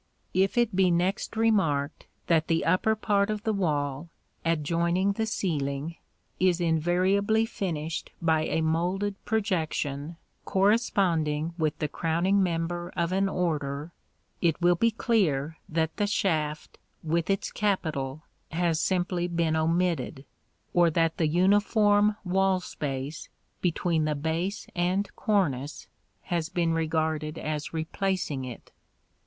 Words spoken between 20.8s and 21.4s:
that the